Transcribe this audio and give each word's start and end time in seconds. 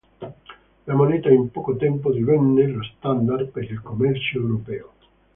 La 0.87 0.95
moneta 0.95 1.29
in 1.29 1.51
poco 1.51 1.75
tempo 1.77 2.11
divenne 2.11 2.65
lo 2.65 2.81
standard 2.81 3.49
per 3.49 3.69
il 3.71 3.83
commercio 3.83 4.39
europeo. 4.39 4.93